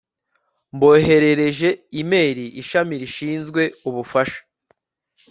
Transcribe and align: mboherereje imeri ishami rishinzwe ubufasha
mboherereje 0.73 1.69
imeri 2.01 2.45
ishami 2.61 2.93
rishinzwe 3.01 3.61
ubufasha 3.89 4.41